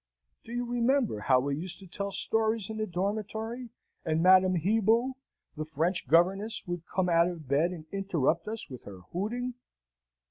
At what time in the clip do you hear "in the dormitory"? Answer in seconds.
2.71-3.69